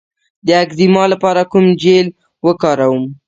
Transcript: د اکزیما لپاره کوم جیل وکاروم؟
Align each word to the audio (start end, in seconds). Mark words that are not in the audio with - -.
د 0.47 0.47
اکزیما 0.63 1.03
لپاره 1.13 1.41
کوم 1.51 1.65
جیل 1.81 2.07
وکاروم؟ 2.45 3.05